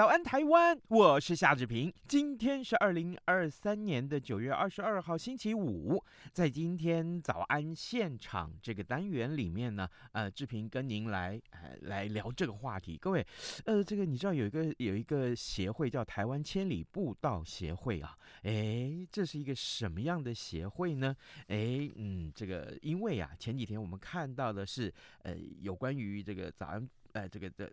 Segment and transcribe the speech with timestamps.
[0.00, 0.80] 早安，台湾！
[0.88, 1.92] 我是夏志平。
[2.08, 6.02] 今天是二零二三年的九月二十二号，星期五。
[6.32, 11.38] 在今天早安现场这个单元里面呢，呃，志平跟您来
[11.82, 12.96] 来聊这个话题。
[12.96, 13.26] 各位，
[13.66, 18.16] 呃，这个你知道有一个有一个协会叫台湾千里步道协会啊？
[18.44, 21.14] 诶，这是一个什么样的协会呢？
[21.48, 24.90] 诶，嗯，这个因为啊，前几天我们看到的是
[25.24, 26.88] 呃有关于这个早安。
[27.12, 27.70] 呃，这个的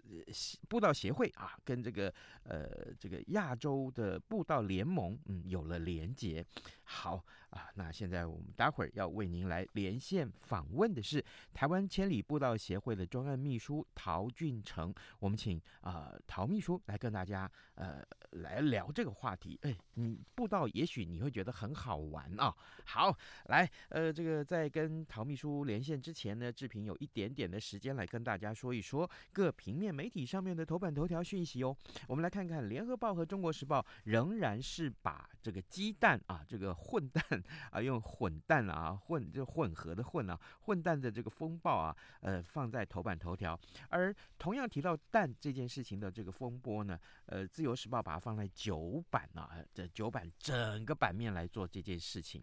[0.67, 6.45] 步道协会啊，跟这个呃这个亚洲的步道联盟，嗯，有了连接。
[6.89, 14.93] 好啊，那现在我们待会儿要为您来连线访问的是台湾千里步道协会的专案秘书陶俊成。
[15.19, 19.59] 我们请啊、呃、陶秘书来跟大家呃来聊这个话题。
[19.63, 22.55] 哎，你步道也许你会觉得很好玩啊。
[22.85, 23.13] 好，
[23.47, 29.09] 来，呃，这个在跟陶秘书连线之前呢，志平有一点点的时间来跟大家说一说。
[29.33, 31.75] 各平面媒体上面的头版头条讯息哦，
[32.07, 37.23] 我们来看看《联合报》和《中国时报》仍然是把这个鸡蛋啊，这个混蛋
[37.71, 43.59] 啊，用混蛋啊，混就混合的混啊，混蛋的这个风暴啊，呃，放在头版头条。
[43.89, 52.41] 而同样提到蛋这件事情的这个风波呢，呃，《自由时报》把它放在九版啊，这九版整个版面来做这件事情。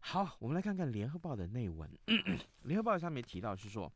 [0.00, 1.90] 好，我们来看看《联合报》的内文，
[2.62, 3.90] 《联合报》上面提到是说。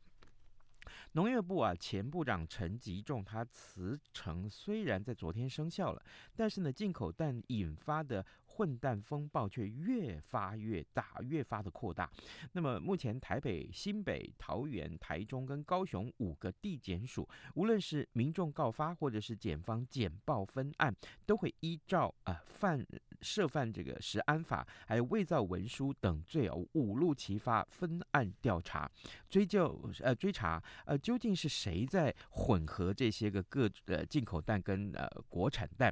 [1.13, 6.03] 农业部啊，前部长陈吉仲他辞呈虽然在昨天生效了，
[6.35, 8.25] 但是呢，进口蛋引发的
[8.61, 12.07] 混蛋风暴却越发越大，越发的扩大。
[12.51, 20.95] 那么目前台北、新北、桃园、台中跟高雄五个地检署，无论是民众告发或者是检方简报分案，
[21.25, 22.85] 都会依照啊犯
[23.21, 28.87] 涉犯这个食安法，还有伪造文书等罪哦，五路齐发分案调查，
[29.27, 35.91] 追究呃追查呃究竟是谁在混合这些个各呃进口蛋跟呃国产蛋。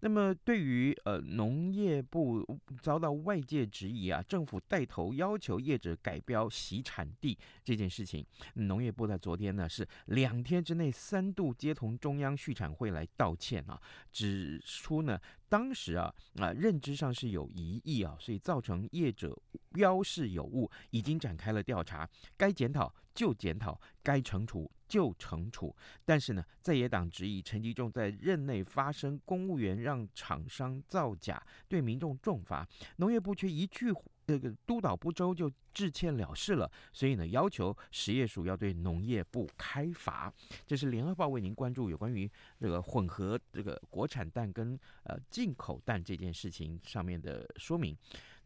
[0.00, 2.02] 那么对于呃农业。
[2.06, 2.44] 部
[2.80, 8.24] 遭到外界质疑啊，政府带头要求业者改标洗产地这件事情，
[8.54, 13.80] 农业部在昨天呢是两天之内三度接同中央畜产会来道歉啊，
[14.10, 15.18] 指出呢
[15.48, 19.36] 当时啊啊认知上是有疑义啊，所以造成业者
[19.72, 25.74] 标示有误，已经展开了调查，该检讨就检讨，该惩处就惩处。
[26.04, 32.68] 但是呢，在野党质疑陈吉仲在任内发生公务员让厂商造假，对民众重罚，
[32.98, 33.92] 农业部却一句。
[34.28, 40.34] 这个督导不周就致歉了事了，所以呢，要求食业署要对农业部开罚。
[40.66, 42.28] 这是联合报为您关注有关于
[42.58, 47.96] 这个混合这个国产蛋跟呃进口蛋这件事情上面的说明。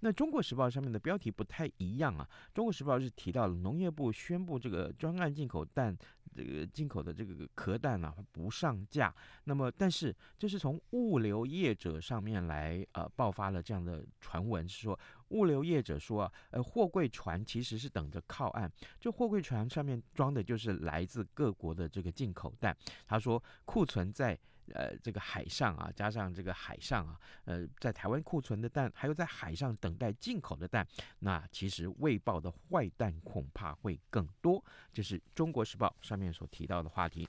[0.01, 5.97] 那中国时报上面的标题不太一样啊，中国时报是提到了农业部宣布这个专案进口蛋。
[6.33, 9.13] 这个进口的这个壳蛋啊不上架，
[9.43, 14.97] 那么但是这是从物流业者上面来呃爆发了这样的传闻，是说
[15.31, 22.77] 物流业者说啊，呃货柜船其实是等着靠岸，这货柜船上面装的就是来自各国的这个进口蛋，
[23.09, 24.39] 他说库存在。
[24.75, 30.87] 呃，这个海上啊，加上这个海上啊，呃，在台湾库存的蛋，还有在海上等待进口的蛋，
[31.21, 34.65] 那其实未爆的坏蛋恐怕会更多。
[34.93, 37.29] 这是中国时报上面所提到的话题。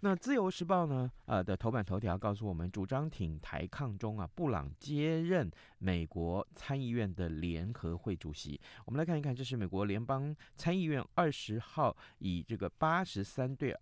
[0.00, 8.60] 那自由时报呢，呃的头版头条告诉我们，主张挺台抗中啊，布朗接任美国参议院的联合会主席。
[8.84, 13.74] 我们来看一看，这是美国联邦参议院二十号以这个八十三对。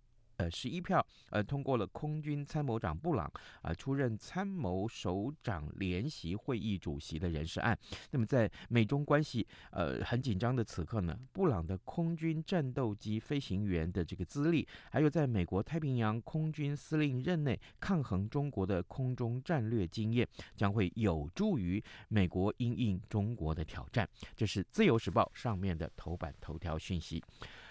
[0.42, 3.24] 呃，十一票，呃，通过了空军参谋长布朗
[3.60, 7.78] 啊、呃、出任参谋首长联席会议主席的人事案。
[8.10, 24.08] 那么，在美中关系呃很紧张的此刻呢，布朗的空军战斗机飞行员的这个资历，还有在美国太平洋空军司令任内抗衡中国的空中战略经验，将会有助于美国因应中国的挑战。
[24.34, 27.22] 这是《自由时报》上面的头版头条讯息。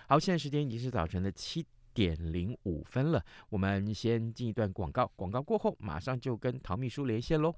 [0.08, 7.54] 好，现在时间已经是早晨的七点零五分了，我们先进一段广告，广告过后马上就跟陶秘书连线喽。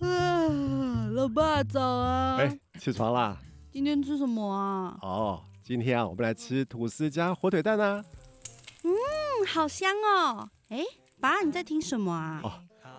[0.00, 2.36] 啊，老爸早啊！
[2.38, 3.36] 哎、欸，起床啦！
[3.70, 4.98] 今天吃什么啊？
[5.02, 8.04] 哦，今天啊，我们来吃吐司加火腿蛋啊。
[8.84, 8.90] 嗯，
[9.46, 10.48] 好香哦！
[10.68, 10.82] 哎，
[11.20, 12.40] 爸，你在听什么啊？
[12.44, 12.52] 哦，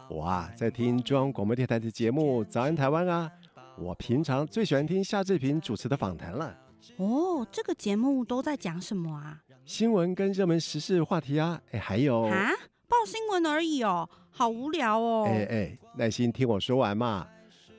[0.10, 3.32] 我啊，在听中央广播电台的节目《早安台湾》啊。
[3.78, 6.54] 我平常最喜欢听夏志平主持的访谈了。
[6.98, 9.42] 哦，这个节目都在讲什么啊？
[9.66, 12.52] 新闻跟热门时事话题啊，哎，还有啊，
[12.88, 15.26] 报新闻而已哦，好无聊哦。
[15.28, 17.28] 哎哎，耐心听我说完嘛。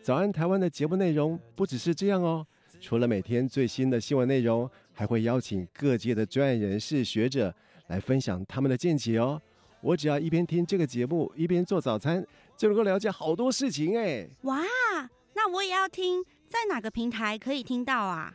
[0.02, 2.46] 早安台湾的节目内容不只是这样哦，
[2.80, 7.54] 除了每天最新的新闻内容，还会邀请各界的专业人士、学者
[7.88, 9.40] 来分享他们的见解哦。
[9.82, 12.24] 我只要一边听这个节目，一边做早餐，
[12.56, 14.28] 就能够了解好多事情哎。
[14.42, 14.62] 哇，
[15.34, 18.34] 那我也要听，在哪个平台可以听到啊？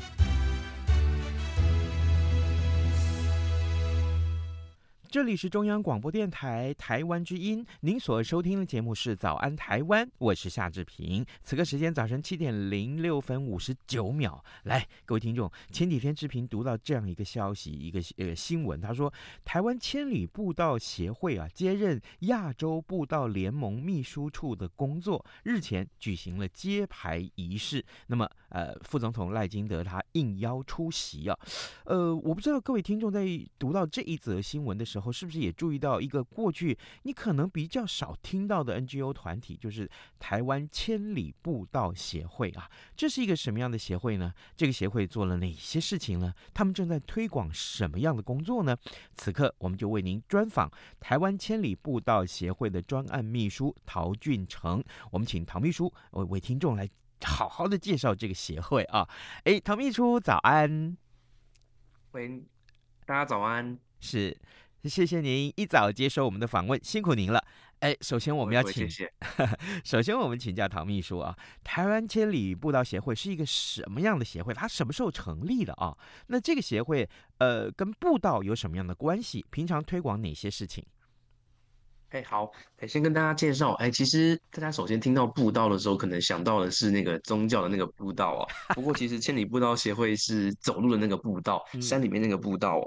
[5.11, 11.25] 这里是中央广播电台台湾之音，您所收听的节目是《早安台湾》，我是夏志平。
[11.41, 19.13] 此刻时间早晨七点零六分五十九秒，来，各位听众，前几天志平读到这样一个消息，一个呃新闻，他说，
[19.43, 27.85] 台湾千里步道协会啊接任亚洲步道联盟秘书处的工作，日前举行了揭牌仪式。
[28.07, 31.37] 那么，呃，副总统赖金德他应邀出席啊，
[31.83, 33.27] 呃，我不知道各位听众在
[33.59, 35.00] 读到这一则新闻的时候。
[35.01, 39.89] 后是不是也注意到一个过去你可能比较少听到的 NGO 团体，就是
[40.19, 42.69] 台湾千里步道协会啊？
[42.95, 44.33] 这是一个什么样的协会呢？
[44.55, 46.33] 这个协会做了哪些事情呢？
[46.53, 48.77] 他们正在推广什么样的工作呢？
[49.15, 54.83] 此刻我们就为您专访台湾千里步道协会的专案秘书陶俊成。
[55.11, 56.89] 我们请陶秘书为为听众来
[57.23, 59.07] 好好的介绍这个协会啊！
[59.43, 60.97] 哎，陶秘书早安，
[62.11, 62.43] 喂，
[63.05, 64.35] 大家早安，是。
[64.83, 67.43] 谢谢您一早接受我们的访问，辛苦您了。
[67.79, 69.13] 哎，首先我们要请，谢谢
[69.83, 74.53] 首先我们请教唐秘书啊，台湾千里步道协会是一个什么样的协会？
[74.53, 75.95] 它什么时候成立的啊？
[76.27, 77.07] 那这个协会
[77.39, 79.45] 呃，跟步道有什么样的关系？
[79.49, 80.85] 平常推广哪些事情？
[82.09, 88.47] 哎，好，哎，先跟大家介绍，哎，其实大家首先听到步道的时候，可能想到的是那个宗教的那个步道哦。
[88.75, 92.79] 不过其实千里步道协会是走路的那个步道， 山里面那个步道。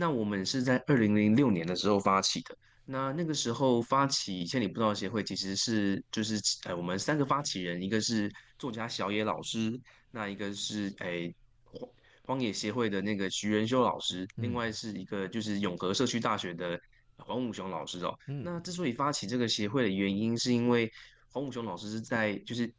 [0.00, 2.56] 那我们是在二零零六年的时候发起的。
[2.86, 9.78] 那那个时候发起千里步道协会，其实是就是呃我们三个发起人，一个是作家小野老师，
[10.12, 11.34] 那一个是诶
[11.64, 11.88] 荒
[12.24, 16.80] 荒野协会的那个徐仁修老师，另外是一个就是永和社区大学的
[17.16, 18.16] 黄武雄老师哦。
[18.44, 20.90] 那之所以发起这个协会的原因，是因为
[21.32, 22.72] 黄武雄老师是在就是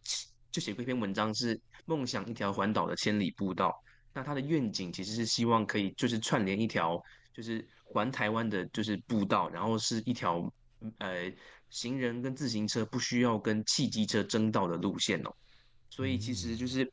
[0.52, 3.72] 就写过一篇文章，是梦想一条环岛的千里步道。
[4.20, 7.02] 那他的愿景其实是希望可以就是串联一条
[7.34, 10.52] 就是环台湾的，就是步道，然后是一条
[10.98, 11.32] 呃
[11.70, 15.34] 行人跟自行车不需要跟汽机车争道的路线哦。
[15.90, 16.92] 所以其实就是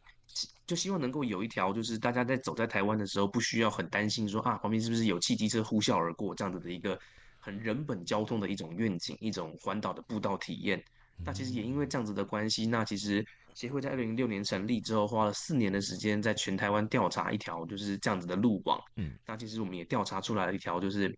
[0.69, 6.97] 就希望能够有一条就是大家在走在台湾的时候不需要很担心说啊旁边是不是有汽机车呼啸而过这样子的一个
[7.41, 10.81] 很人本交通的一种愿景，一种环岛的步道体验。
[11.25, 13.27] 那其实也因为这样子的关系，那其实。
[13.57, 18.79] 协会在二零零六年成立之后，花了四年的时间，在全台湾调查一条就是这样子的路网。
[18.97, 21.09] 嗯，那其实我们也调查出来了一条，就是，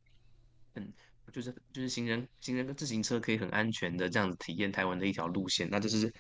[0.77, 0.93] 嗯，
[1.33, 5.69] 就是就是行人、行人跟自行车可以很安全的这样子体验台湾的一条路线。
[5.69, 6.15] 那这是，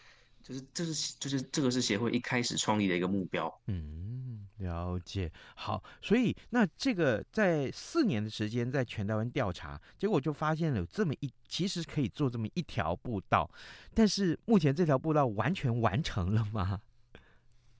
[0.49, 3.53] 就是这是就是这个是协会一开始创立的一个目标。
[3.67, 4.47] 嗯。
[4.59, 13.49] 了解，好，所以那这个在四年的时间在全台湾调查，结果就发现了有这么一，其实可以做这么一条步道，
[13.95, 16.81] 但是目前这条步道完全完成了吗？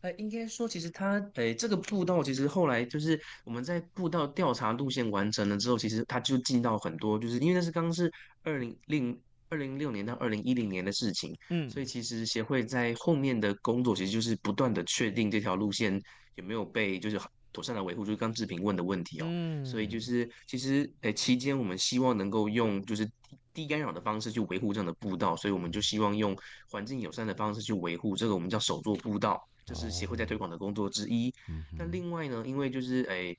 [0.03, 8.13] 呃，应该说，其实它，呃，这个步道其实后来就是我们在步道调查路线完成了之后，其实它就进到很多，就是因为那是刚刚是
[8.45, 16.01] 二零零二零六年到二零一零年的事情，嗯，所以其实协会在后面的工作其实就是不断的确定这条路线。
[16.35, 17.19] 有没有被就是
[17.53, 18.05] 妥善的维护？
[18.05, 19.27] 就是刚志平问的问题哦。
[19.29, 19.65] 嗯。
[19.67, 23.05] 所以就是其实诶、欸，期间我们希望能够用就是
[23.53, 26.37] 低干扰的方式去维护这样的步道，所以我们就希望用
[26.71, 31.35] 环境友善的方式去维护这个我们叫手作步道，这是协会在推广的工作之一。
[31.77, 33.37] 那另外呢，因为就是诶，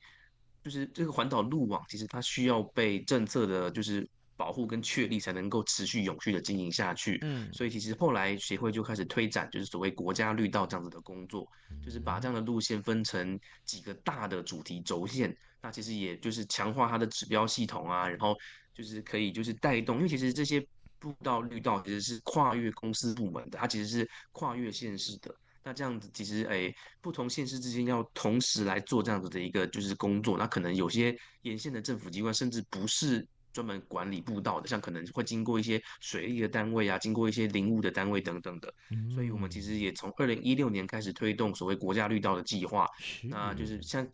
[0.61, 4.05] 就是这个环岛路网其实它需要被政策的，就是。
[4.39, 7.19] 保护跟确立才能够持续永续的经营下去。
[7.23, 11.45] 嗯，所以其实后来协会就开始推展，就是所谓国家绿道这样子的工作，
[11.83, 15.35] 就是把这样的路线分成几个大的主题轴线。
[15.61, 18.33] 那其实也就是强化它的指标系统啊，然后
[18.73, 20.65] 就是可以就是带动，因为其实这些
[20.99, 25.35] 步道绿道其实是跨越公司部门的，它其实是跨越县市的。
[25.65, 33.27] 那这样子其实诶，不同县市之间要同时来做这样子的一个就是工作，那可能有些沿线的政府机关甚至不是。
[33.59, 38.73] 专门管理步道的，像可能会经过一些水利的单位啊，经过一些林务的单位等等的，
[39.13, 42.87] 所以我们其实也从二零一六年开始推动所谓国家绿道的计划，
[43.23, 43.81] 那就是。
[43.81, 44.07] 像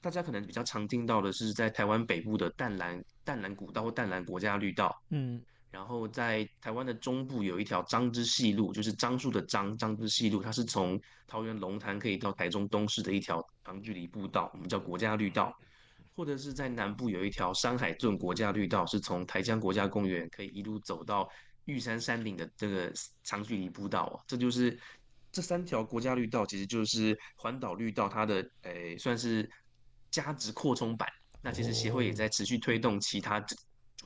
[0.00, 5.42] 大家可能比较常听到的是在台湾北部的淡蓝淡蓝古道或淡蓝国家绿道，嗯，
[5.72, 15.52] 然后在台湾的中部有一条樟之细路，就是樟树的樟樟之细路，它是从桃园龙潭可以到台中东市的一条长距离步道，我们叫国家绿道。
[16.14, 21.28] 或者是在南部有一条山海圳国家绿道，是从台江国家公园可以一路走到
[21.64, 22.92] 玉山山顶的这个
[23.22, 24.78] 长距离步道啊，这就是
[25.30, 29.48] 这三条国家绿道，其实就是环岛绿道它的诶、欸、算是
[30.10, 31.08] 加值扩充版。
[31.40, 33.56] 那其实协会也在持续推动其他主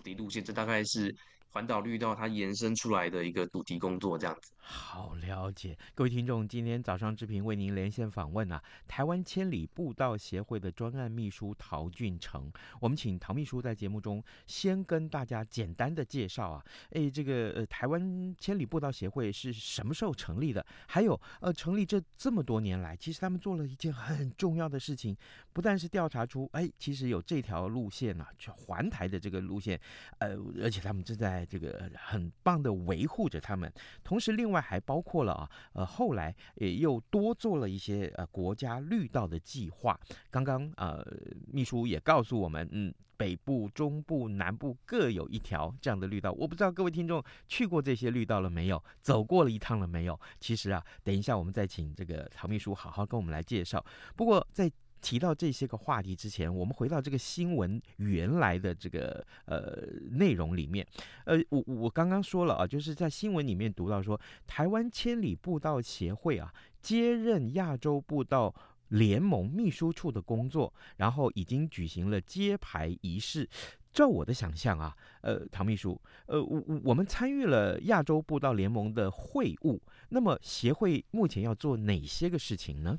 [0.03, 1.15] 题路线，这大概是。
[1.49, 4.53] 环岛绿道它延伸出来的一个主题工作，这样子。
[4.69, 12.51] 好了解，各位听众，今天早上志平为您连线访问啊，台湾千里步道协会的专案秘书陶俊成。
[12.81, 20.67] 我们请陶秘书在节目中先跟大家简单的介绍啊，诶，这个呃，台湾千里步道协会是什么时候成立的？
[20.89, 25.17] 还有呃，成立这这么多年来，其实他们做了一件很重要的事情，
[25.53, 29.81] 不但是调查出，哎，其实有这条路线啊，去环台的这个路线，
[30.19, 31.47] 呃，而且他们正在。
[31.49, 39.99] 这个很棒的维护着他们，同时另外还包括了啊，呃，后来也又多做了一些呃国家绿道的计划。
[40.31, 41.05] 刚刚呃
[41.53, 46.33] 秘书也告诉我们，嗯，北部、中部、南部各有一条这样的绿道。
[46.33, 50.19] 我不知道各位听众去过这些绿道了没有，走过了一趟了没有？
[50.39, 53.85] 其实啊，等一下我们再请这个曹秘书好好跟我们来介绍。
[54.15, 60.87] 不过在提到这些个话题之前，我们回到这个新闻原来的这个呃内容里面。
[61.25, 68.55] 呃，我我刚刚说了啊，就是在新闻里面读到说，台湾千里步道协会啊接任亚洲步道
[68.89, 73.49] 联盟秘书处的工作，然后已经举行了揭牌仪式。
[73.93, 82.99] 照我的想象啊，呃，唐秘书，呃，我我们参与了亚洲步道联盟的会务，那么协会目前要做哪些个事情呢？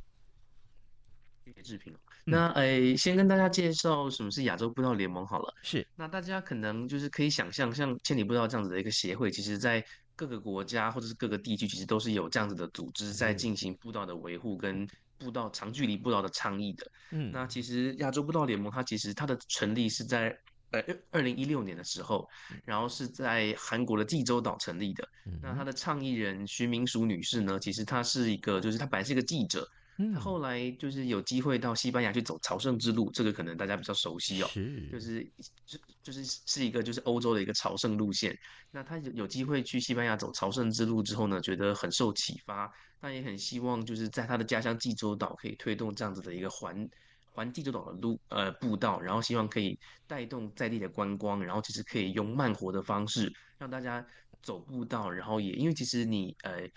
[1.64, 1.94] 视频，
[2.26, 5.54] 那诶、欸，先跟大家介绍什么是亚洲步道联盟好了。
[5.62, 9.84] 是，那大家可能就是可以想象，像千里步道这样子的一个协会，其实在
[10.16, 14.88] 各个国家或者是各个地区，其实都是有这样子的组织在进行步道的维护跟
[15.18, 16.92] 步道长距离步道的倡议的。
[17.12, 20.38] 嗯，那其实亚洲步道联盟它其实它的成立是在
[20.72, 22.28] 呃二零一六年的时候，
[22.66, 25.08] 然后是在韩国的济州岛成立的。
[25.42, 29.68] 那它的倡议人徐明淑女士呢，其实她是一个，就是她本来是一个记者。
[30.14, 35.32] 他后来就是有机会到西班牙去走朝圣之路，这个可能大家比较熟悉哦，是就是
[35.66, 38.38] 就就是是一个就是欧洲的一个朝圣路线。
[38.70, 46.88] 那他有有机会去西班牙走朝圣之路之后呢，觉得很受启发，他也很希望就是在他的家乡济州岛可以推动这样子的一个环
[47.32, 54.06] 环济州岛的路呃步道，然后希望可以带动在地的观光，然后其实可以用慢活的方式让大家
[54.44, 56.70] 走步道，然后也因为其实你呃。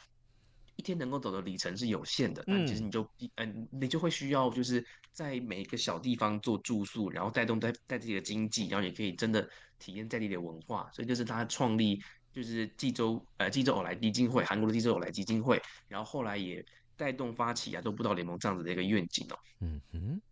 [0.81, 3.07] 一天能够走的里程是有限的，那其实你就
[3.37, 4.83] 嗯，你就会需要就是
[5.13, 9.47] 在每一个小地方做住宿，然后带动在在自己的经济，然后也可以真的
[9.79, 12.01] 体验在地的文化，所以就是他创立
[12.33, 16.65] 就是济州呃济州偶来基金会，韩国的济州偶来基金会，然后后来也
[16.97, 19.37] 带动发起亚洲步道联盟这样子的一个愿景哦。
[19.61, 20.23] 嗯哼。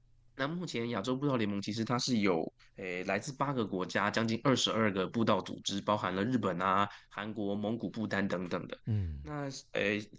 [0.40, 2.44] 那目前亚洲步道联盟其实它是有
[2.76, 8.78] 诶、欸、来自八个国家，将近二十二个步道组织，包含了日本啊、韩国、蒙古、不丹等等的。
[8.86, 10.10] 嗯，那诶、欸，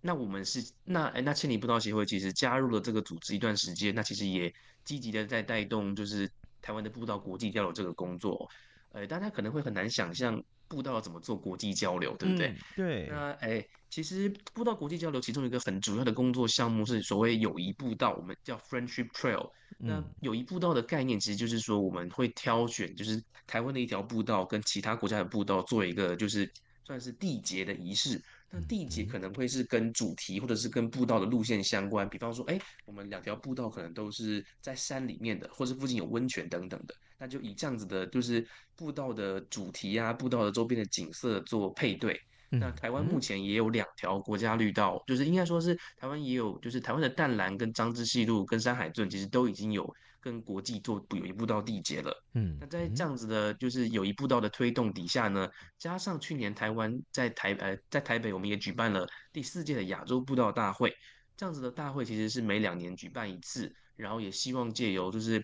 [0.00, 4.52] 那我们是那诶、欸，那千里步道协会其实加入了这个组织一段时间，那其实也
[4.84, 6.30] 积极的在带动就是
[6.62, 8.48] 台湾的步道国际交流这个工作。
[8.92, 12.48] 呃，大家可能会很难想象步道要怎么做国际交流，对不对？
[12.48, 13.06] 嗯、对。
[13.08, 13.60] 那诶。
[13.60, 19.50] 欸其实步道国际交流其中一个很主要的工作项目是所谓友谊步道，我们叫 Friendship Trail。
[19.78, 26.48] 那友谊步道的概念其实就是说，我们会挑选就是台湾的一条步道跟其他国家的步道做一个就是
[26.84, 42.20] 算是缔结的仪式，那地节可能会是跟主题或者是跟步道的路线相关，比方说，哎，我们两条步道可能都是在山里面的，或是附近有温泉等等的，那就以这样子的，就是步道的主题啊，步道的周边的景色做配对。
[42.52, 49.88] 那台湾目前也有两条国家绿道，就是应该说是台湾也有，就是台湾的淡蓝跟张之细路跟山海镇，其实都已经有
[50.20, 52.14] 跟国际做有一步道缔结了。
[52.34, 55.48] 嗯，那在这样子的，就是有一步道的推动底下呢，
[55.78, 60.94] 加上去年台湾在台呃在台北，我们也举办了第四届的亚洲步道大会，
[61.36, 65.42] 这样子的大会其实是每两年举办一次，然后也希望借由就是。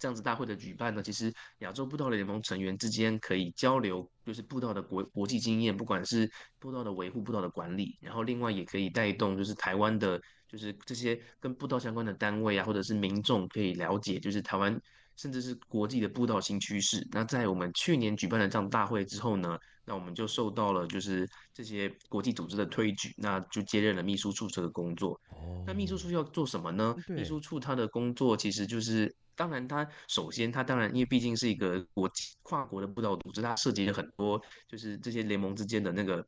[0.00, 10.16] 这样子大会的举办呢，其实亚洲步道联盟成员之间可以交流，就是步道的国国际经验，不管是步道的维护、步道的管理，然后另外也可以带动，就是台湾的，
[10.48, 14.80] 就是这些跟步道相关的单位啊，或者是民众可以了解，就是台湾
[15.16, 17.06] 甚至是国际的步道新趋势。
[17.12, 25.12] 那在我们去年举办了这样大会之后呢，那我们就受到了就是这些国际组织的推举，那就接任了秘书处这个工作。
[25.30, 26.96] 哦，那秘书处要做什么呢？
[27.08, 29.14] 秘书处它的工作其实就是。
[29.38, 36.26] 当然，它首先，它当然，因为毕竟是一个国际跨国的步道组织，它涉及了很多，就是这些联盟之间的那个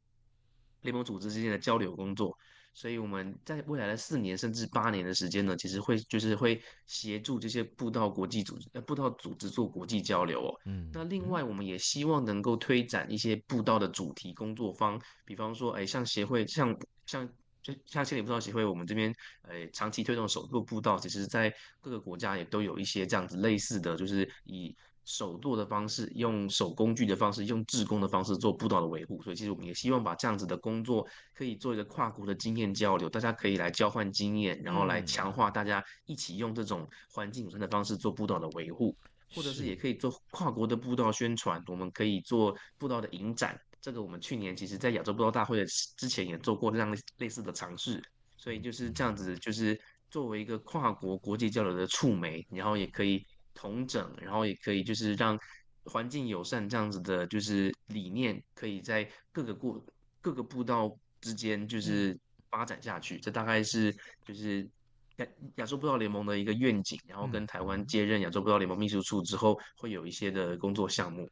[0.82, 2.38] 联盟组织之间的交流工作。
[2.72, 10.60] 所以我们在未来的四年甚至八年的时间呢，其实会就是会协助这些步道国际组织呃步道组织做国际交流哦。
[10.66, 10.90] 嗯。
[10.92, 17.28] 那另外，我们也希望能够推展一些步道的主题工作坊，比方说，哎，像协会，像像。
[17.62, 24.74] 就像千里步道协会，我们这边呃长期推动手作步道，其实在各个国家也都有一些这样子类似的，就是以
[25.10, 29.20] 手作的方式，用手工具的方式，用志工的方式做步道的维护。
[29.22, 38.96] 所以其实我们也希望把这样子的工作可以做一个跨国的经验交流，大家可以来交换经验，然后来强化大家一起用这种环境友善的方式做步道的维护，
[39.34, 43.60] 或者是也可以做跨国的步道宣传，我们可以做步道的影展。
[43.82, 48.00] 这个我们去年其实，在亚洲步道大会的之前也做过这样类似的尝试，
[48.36, 55.38] 所以就是这样子，就是作为一个跨国国际交流的触媒，然后也可以统整，然后也可以就是让
[55.84, 59.84] 环境友善这样子的，就是理念可以在各个过
[60.20, 62.18] 各个步道之间就是
[62.50, 63.18] 发展下去。
[63.18, 64.68] 这大概是就是
[65.16, 71.28] 亚亚洲步道联盟的一个愿景，然后跟台湾接任亚洲步道联盟秘书处之后，会有一些的工作项目。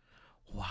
[0.55, 0.67] 哇。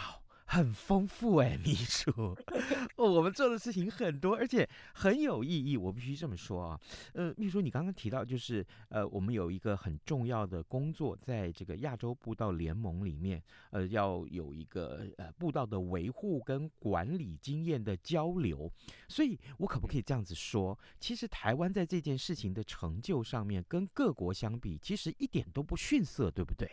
[0.49, 2.35] 很丰富哎，秘书，
[2.95, 6.79] 我们做的事情很多，而且很有意义，我必须这么说啊。
[7.13, 18.71] 呃，秘书，你刚刚提到就是，呃，我们有一个很重要的工作，在这个亚洲步道联盟里面，呃，要有一个呃步道的维护跟管理经验的交流。
[19.09, 20.79] 所以，我可不可以这样子说？
[20.97, 26.71] 其实台湾在这件事情的成就上面，跟各国相比，其实一点都不逊色，对不对？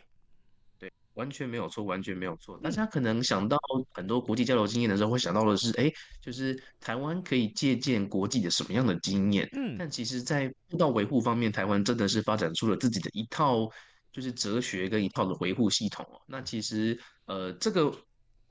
[1.14, 2.58] 完全没有错，完全没有错。
[2.62, 3.56] 大家可能想到
[3.92, 9.48] 很多国际交流经验的时候，会想到的是，哎，就是台湾可以借鉴国际的什么样的经验？
[9.52, 13.68] 嗯，但其实，在步道维护方面，台湾真的是发展出了自己的一套，
[14.12, 16.20] 就是哲学跟一套的维护系统哦。
[16.26, 17.92] 那其实，呃，这个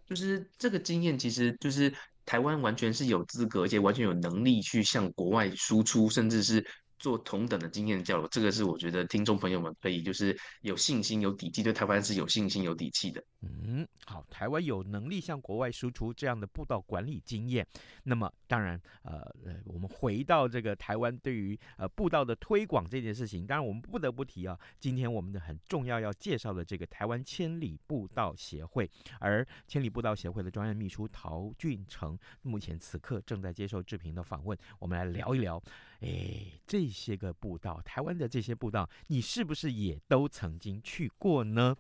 [0.08, 1.94] 就是这个经验，其实就是
[2.26, 6.66] 台湾完全是有资格，而且完全有能力去向国外输出，甚至是。
[7.04, 13.22] 做同等的经验交流，这个是我觉得听众朋友们可以就是有信心、有底气，对台湾是有信心、有底气的。
[13.42, 17.68] 嗯，好，台湾有能力向国外输出这样的步道管理经验。
[18.04, 19.22] 那么，当然，呃，
[19.66, 28.90] 我们回到这个台湾对于呃步道的推广这件事情，当然我们不得不提啊，今天我们的很重要要介绍的这个台湾千里步道协会，
[29.20, 35.62] 而千里步道协会的专任秘书陶俊成，目前此刻正在接受志平的访问，我们来聊一聊。
[36.04, 41.76] 哎，这些个步道，台湾的这些步道，你是不是也都曾经去过呢？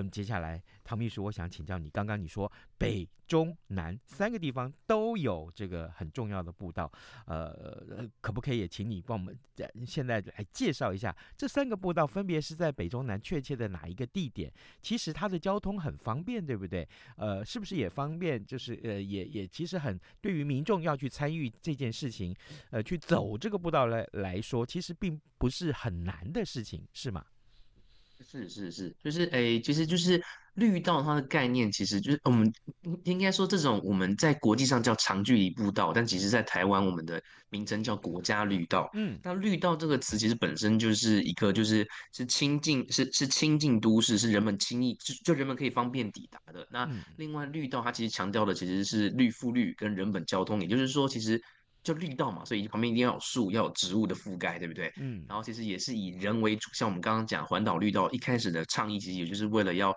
[0.00, 6.90] 那么接下来，唐秘书，我想请教你，刚刚你说北中南三个地方都有这个很重要的步道，
[7.26, 14.50] 呃，可不可以也请你帮我们在现在来介绍一下这三个步道分别是在北中南确切的哪一个地点？
[14.80, 16.88] 其实它的交通很方便，对不对？
[17.16, 18.42] 呃，是不是也方便？
[18.42, 22.34] 就是呃，也也其实很对于民众要去参与这件事情，
[22.70, 27.22] 呃，去走这个步道来来说，其实并不是很难的事情，是吗？
[28.22, 30.22] 是是是，就是诶，其实就是
[30.54, 32.52] 绿道它的概念，其实就是我们
[33.04, 38.88] 应该说这种我们在国际上叫长距离步道，但其实在台湾我们的名称叫国家绿道。
[38.94, 46.66] 嗯，那绿道这个词其实本身就是一个就是是亲近是是亲近都市，是人们轻易就就人们可以方便抵达的。
[46.70, 51.42] 那另外绿道它其实强调的其实是绿覆绿跟人本交通，也就是说其实。
[51.82, 54.92] 就绿道嘛，所以旁边一定要有树，要有植物的覆盖，对不对？
[54.98, 55.24] 嗯。
[55.28, 59.94] 然后其实也是以人为主，像我们刚刚讲环岛绿道一开始的倡议，其实也就是为了要，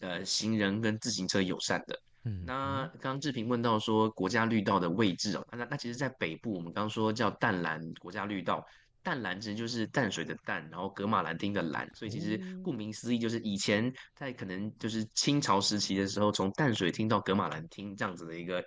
[0.00, 2.00] 呃，行人跟自行车友善的。
[2.24, 8.64] 嗯，那刚刚志平问到说国家绿道的位置哦，那那其实，在北部，我们刚刚说叫淡蓝国家绿道，
[9.04, 18.62] 淡蓝其实就是淡水的淡，然后格马兰汀的蓝，所以其实顾名思义，就是以前在可能就是清朝时期的时候，从淡水厅到格马兰汀这样子的一个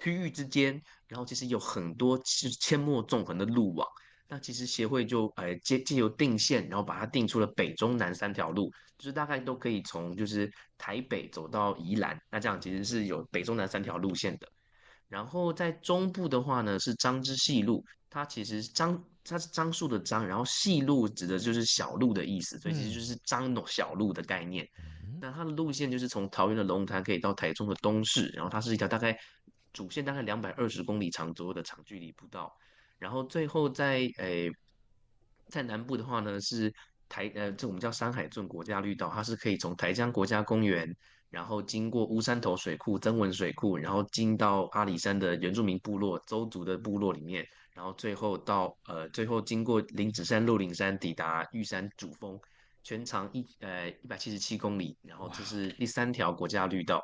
[0.00, 3.86] 区域之间，然后其实有很多是阡陌纵横的路网。
[4.30, 14.46] 那其实协会就呃借借由定线，然后把它定出了北中南三条路，就是大概都可以从就是台北走到宜兰，那这样其实是有北中南三条路线的。
[15.08, 24.68] 然后在中部的话呢，是樟之细路，它其实樟它是樟树的樟，然后细路指的就是小路的意思，所以其实就是樟小路的概念。
[25.22, 29.18] 那它的路线就是从桃园的龙潭可以到台中的东市，然后它是一条大概
[29.72, 32.52] 主线大概两百二十公里长左右的长距离步道。
[32.98, 34.50] 然后最后在诶，
[35.48, 36.72] 在南部的话呢，是
[37.08, 40.92] 台呃，这我们叫山海镇国家绿道，它是可以从台江国家公园，
[41.30, 52.38] 然后经过乌山头水库、曾文水库，然后进到阿里山的原住民部落、邹族的部落里面，然后最后到呃，最后经过林子山、鹿林山，抵达玉山主峰，
[52.82, 57.00] 全长一呃一百七十七公里，然后这是第三条国家绿道。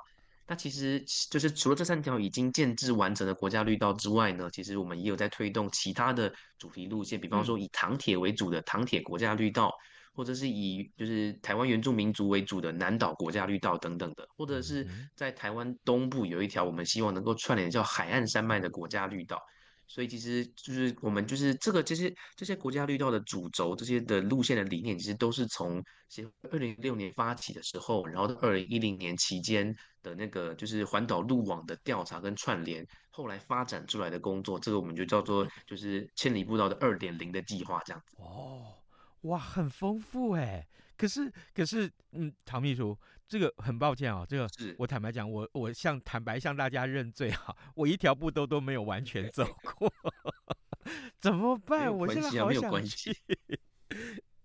[0.47, 9.73] 那其实就是除了这三条已经建制完成的国家绿道之外呢，其实我们也有在推动其他的主题路线，比方说以糖铁为主的糖铁国家绿道，
[10.13, 19.41] 或者是以就是台湾原住民族为主的南岛国家绿道等等的，或者是在台湾东部有一条我们希望能够串联叫海岸山脉的国家绿道。
[19.87, 38.17] 所以其实就是我们就是这个这些这些国家绿道的主轴，这些的路线的理念，其实都是从协二零一六年发起的时候，然后到二零一零年期间的那个就是环岛路网的调查跟串联，后来发展出来的工作，这个我们就叫做就是千里步道的二点零的计划这样子。
[38.19, 38.75] 哦，
[39.23, 40.67] 哇，很丰富哎。
[40.97, 42.97] 可是可是，嗯，唐秘书。
[43.27, 49.45] 这个很抱歉啊、哦，这个我坦白讲，我我向坦白向大家认罪哈， 我一条步都都没有完全走
[49.77, 49.93] 过，
[51.19, 51.93] 怎么办？
[51.97, 53.17] 我现在好想去。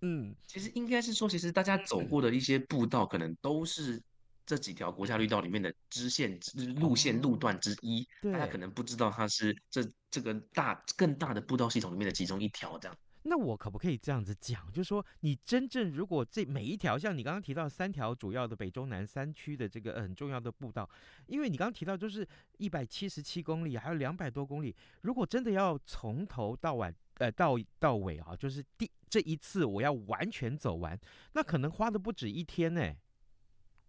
[0.02, 4.02] 嗯，其实应该是说，其实大家走过的一些步道，可能都是
[4.46, 6.40] 这几条国家绿道里面的支线、
[6.78, 8.08] 路线、路段之一。
[8.32, 12.98] 大家可能不知道它是这这个大更大的步道系统里面的其中一条这样。
[13.30, 14.70] 那我可不可以这样子讲？
[14.72, 20.90] 就是说，你真正如果这每一条，像你刚刚提到三条主要的北中南三区的这个很重要的步道，
[21.28, 31.00] 因为你刚刚提到就是一百七十七公里，还有两百多公里，如果真的要从头到晚，呃，到到尾啊，就是第这一次我要完全走完，
[31.34, 32.94] 那可能花的不止一天呢。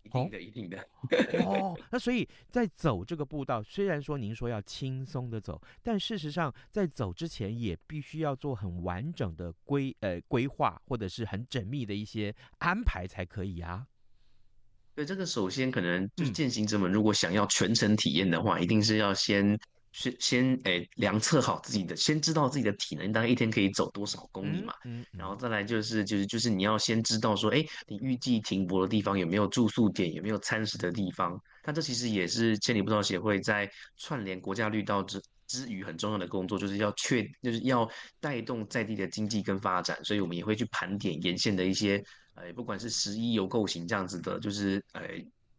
[0.03, 0.87] 一定的，一定的。
[1.45, 13.87] 哦， 那所以在走这个步道，虽然说您说要轻松的走，但事实上在走之前也必须要做很完整的规呃规划，或者是很缜密的一些安排才可以啊。
[14.95, 19.59] 对，这个首先可能就是践行者们如果想要全程体验的话，嗯、一定是要先。
[19.93, 24.73] 先先诶量测好自己的，先知道自己的体能，大概一天可以走多少公里嘛？
[24.85, 31.37] 嗯，嗯嗯然后再来就是就是就是你要先知道说，哎，你预计停泊的地方有没有住宿点，有没有餐食的地方？
[31.63, 37.89] 但这其实也是千里步道协会在串联国家绿道之之余很重要的工作，就是要确就是要
[38.21, 42.01] 带动在地的经济跟发展，所以我们也会去盘点沿线的一些，
[42.35, 45.03] 呃，不管是十一游购型这样子的，就是呃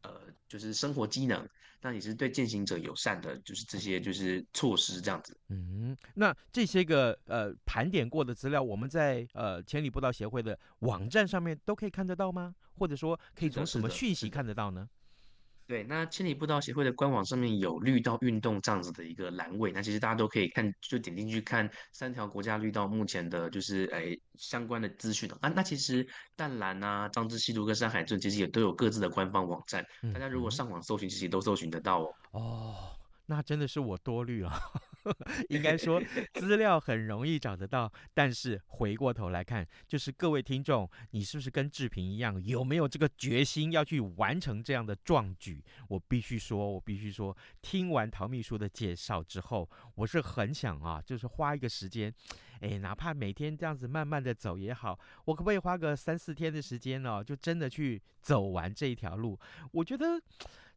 [0.04, 0.12] 呃
[0.48, 1.46] 就是生活机能。
[1.82, 5.36] 那也是对践行者友善的，就是这些就是措施这样子。
[5.50, 12.54] 嗯，那这些个呃盘点过的资料，我们在呃千里步道协会的网站上面都可以看得到吗？
[12.76, 14.88] 或者说可以从什么讯息看得到呢？
[15.72, 25.48] 对，那千里步道协会的官网上面有绿道运动这样子的一个栏位，那其实大家都可以看，就点进去看三条国家绿道目前的就是诶、哎、相关的资讯啊。
[25.56, 26.06] 那其实
[26.36, 29.82] 淡蓝啊、张之西路跟山海镇其实也都有各自的官方网站，
[30.14, 32.14] 大家如果上网搜寻，其实都搜寻得到哦。
[32.32, 32.76] 哦，
[33.26, 34.52] 那真的是我多虑了。
[35.50, 36.02] 应该说
[36.34, 45.64] 资料很容易找得到，但是回过头来看，就是各位听众，你是不是跟志平一样，有没有这个决心要去完成这样的壮举？
[45.88, 52.14] 我必须说，我必须说，听完陶秘书的介绍之后，我是很想啊，就是花一个时间，
[52.60, 57.24] 哎，哪怕每天这样子慢慢的走也好，我可不可以花个三四天的时间呢？
[57.24, 59.40] 就真的去走完这一条路？
[59.72, 60.22] 我觉得。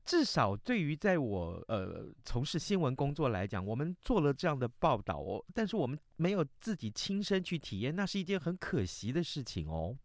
[0.04, 9.96] 至少对于在我呃从事新闻工作来讲，我们做了这样的报道哦，但是我们没有自己亲身去体验，那是一件很可惜的事情哦。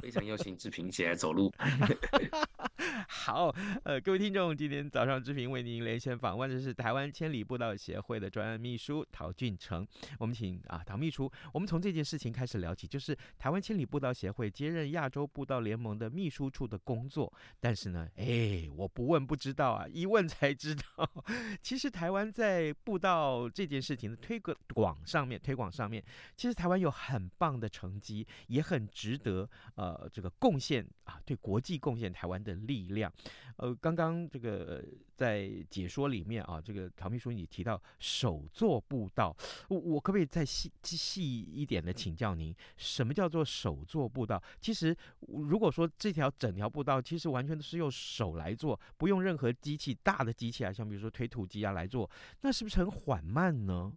[0.00, 1.52] 非常邀请志平一起来走路。
[3.08, 9.86] 好，呃，各位听众，今天早上志平为您连线访问的是台湾千里步道协会的专案秘书陶俊成。
[10.18, 17.32] 我们请啊陶秘书，我们从这件事情开始聊起，就是台湾千里步道协会接任亚洲步道联盟的秘书处的工作。
[17.60, 20.82] 但是呢，哎，我不问不知道啊，一问才知道，
[21.62, 24.40] 其实台湾在步道这件事情的推
[24.74, 26.02] 广上面，推广上面，
[26.36, 33.12] 其实台湾有很棒的成绩，也很值得呃呃这个贡献啊，对国际贡献台湾的力量。
[33.56, 34.82] 呃，刚刚这个
[35.16, 39.36] 在解说里面啊，这个陶秘书你提到手作步道，
[39.68, 44.42] 我我可不可以再细细一点的请教您，什么叫做手作步道？
[44.60, 52.08] 其实如果说这条整条步道其实完全都是用手来做，不用任何机器大的机器啊，像比如说推土机啊来做，
[52.40, 53.92] 那是不是很缓慢呢？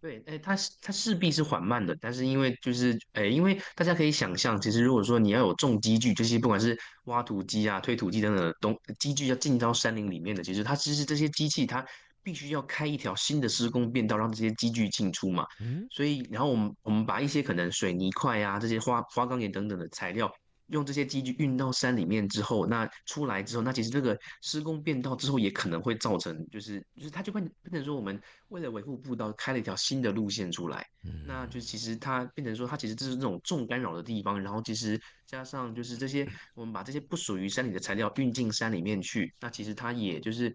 [0.00, 11.84] 对，哎，它是它势必是缓慢的，但是因为就是，哎，因为大家可以想象，其实如果说你要有重机具，就是不管是挖土机啊、推土机等等的东机具要进到山林里面的，其实它其实这些机器它
[12.22, 15.46] 必须要开一条新的施工便道，让这些机具进出嘛。
[15.60, 20.32] 嗯，所以然后我们我们把一些可能水泥块啊、这些花花岗岩等等的材料。
[20.70, 40.54] 用这些机具运到山里面之后，那出来之后，那其实这个施工变道之后，也可能会造成，就是就是它就变变成说，我们为了维护步道，开了一条新的路线出来，嗯，那就其实它变成说，它其实这是那种重干扰的地方，然后其实加上就是这些，我们把这些不属于山里的材料运进山里面去，那其实它也就是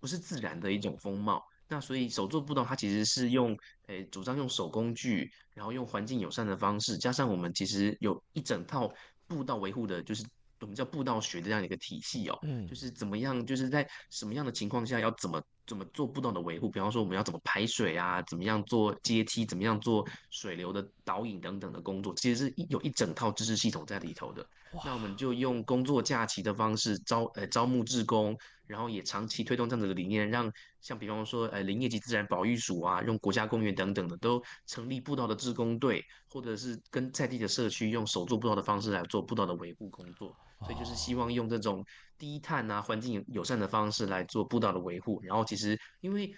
[0.00, 1.42] 不是自然的一种风貌。
[1.68, 3.52] 那所以手作步道它其实是用，
[3.86, 8.92] 诶、欸，主张用手工具，然后用环境友善的方式，加上我们其实有一整套。
[9.28, 10.24] 步道维护的，就是
[10.60, 24.46] 我们叫步道学的这样一个体系哦，嗯，就是怎么样，就是在什么样的情况下要怎么怎么做步道的维护，比方说我们要怎么排水啊，怎么样做阶梯，怎么样做水流的导引等等的工作，其实是一有一整套知识系统在里头的。
[24.84, 28.36] 那我们就用工作假期的方式招呃招募志工。
[28.68, 40.36] 然后也长期推动这样子的理念，让像比方说，呃，林业及自然保育署啊，用国家公园等等的，都成立步道的志工队，或者是跟在地的社区用手做步道的方式来做步道的维护工作。
[40.60, 41.84] 所以就是希望用这种
[42.16, 45.20] 低碳啊、环境友善的方式来做步道的维护。
[45.22, 46.34] 然后其实因为。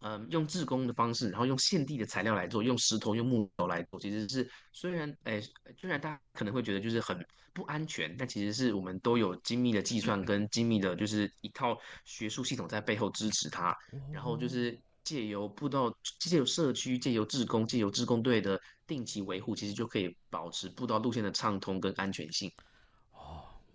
[0.00, 5.40] 嗯，用自工的方式，然后用现地的材料来做，用石头、用木头来做，其实是虽然，哎，
[5.80, 13.74] 虽然大家可能会觉得就是很不安全，但其实是我们都有精密的计算跟精密的，就是一套学术系统在背后支持它。
[14.12, 22.52] 然后就是借由步道，借由社区，借由志工，借由志工队的定期维护，其实就可以保持步道路线的畅通跟安全性。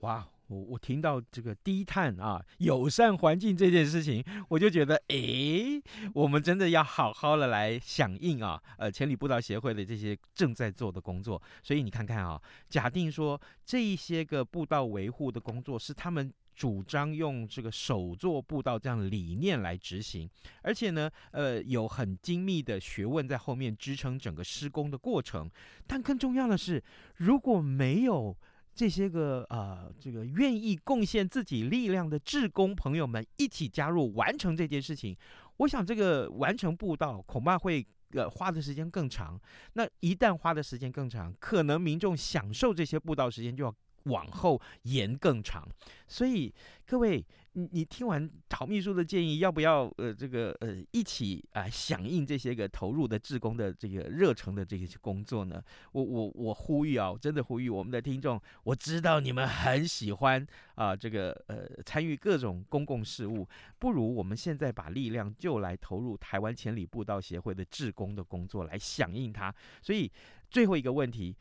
[0.02, 0.28] 哇。
[0.48, 5.82] 我我听到这个低碳啊，友善环境这件事情，我就觉得，哎，
[6.14, 11.42] 我们真的要好好的来响应啊，呃，千里步道协会的这些正在做的工作。
[11.64, 12.38] 所以你看看啊，
[12.68, 20.30] 假定说这一些个步道维护的工作是他们主张用这个手作步道这样理念来执行，
[20.64, 25.50] 而且呢，呃，有很精密的学问在后面支撑整个施工的过程。
[25.88, 26.84] 但更重要的是，
[27.16, 28.36] 如果没有
[28.73, 35.15] 这些个呃，这个愿意贡献自己力量的志工朋友们一起加入完成这件事情，
[35.57, 39.39] 我想这个完成步道恐怕会呃花的时间更长。
[39.73, 45.67] 那一旦花的时间更长，可能民众享受这些步道时间就要往后延更长。
[46.07, 46.53] 所以
[46.86, 47.25] 各位。
[47.54, 55.62] 你你听完陶秘书的建议，要不要呃这个呃一起啊、呃、响应这些个投入的志工的这个热诚的这些工作呢？
[55.92, 60.42] 我我我呼吁啊，真的呼吁我们的听众，我知道你们很喜欢
[60.76, 63.46] 啊、呃、这个呃参与各种公共事务，
[63.78, 69.54] 不如我们现在把力量就来投入台湾千里步道协会的志工的工作，来响应它。
[69.82, 70.10] 所以
[70.50, 71.36] 最后一个问题，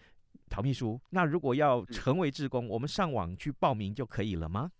[0.48, 4.72] 陶秘书，那如果要成为志工，我们上网去报名就可以了吗？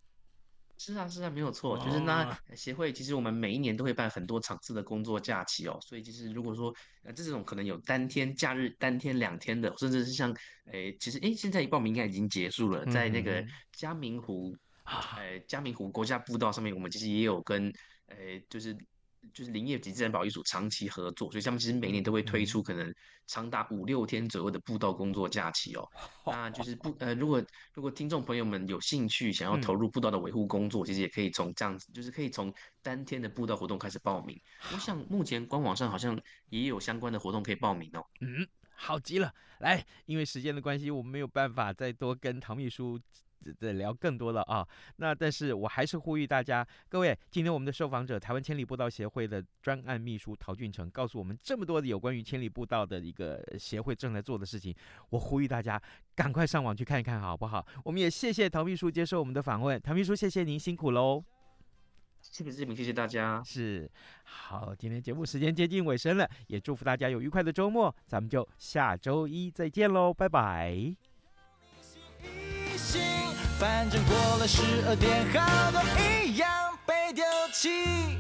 [0.82, 10.32] 是啊，是啊，没有错，就是那协会其实我们每一年都会办很多场次的工作假期哦，所以其实如果说呃这种可能有单天假日、单天两天的，甚至是像
[10.72, 14.56] 诶、欸，其实诶、欸、现在一报名应该已经结束了，在那个嘉明湖，
[15.18, 17.66] 诶、嗯、嘉明湖国家步道上面，我们其实也有跟
[18.06, 18.74] 诶、欸、就是。
[19.32, 22.94] 就是林业及自然保育署长期合作，所以他们其实每年都会推出可能
[23.26, 25.88] 长达五六天左右的步道工作假期哦。
[26.26, 27.42] 那就是不呃，如果
[27.74, 34.40] 如果听众朋友们有兴趣想要投入步道的维护工作，其实也可以从这样子，就是可以从当天的步道活动开始报名。
[34.72, 38.04] 我想目前官网上好像也有相关的活动可以报名哦。
[38.20, 39.32] 嗯，好极了。
[39.60, 42.98] 来，因为时间的关系，我们没有办法再多跟唐秘书。
[43.58, 44.66] 再聊更多了啊。
[44.96, 54.74] 那但是我还是呼吁大家，各位，今天我们的受访者台湾千里步道协会的专案秘书陶俊成告诉我们这么多的有关于千里步道的一个协会正在做的事情，
[55.10, 55.80] 我呼吁大家
[56.14, 57.66] 赶快上网去看一看，好不好？
[57.84, 61.22] 我们也谢谢陶秘书接受我们的访问，陶秘书谢谢您辛苦喽。
[62.20, 63.42] 谢谢志平，谢谢大家。
[63.42, 63.90] 是，
[64.24, 70.94] 好，今天节目时间接近尾声了，也祝福大家有愉快的周末，咱们就下周一再见喽，拜拜。
[73.60, 76.48] 反正过了十二点，好多一样
[76.86, 78.16] 被丢弃。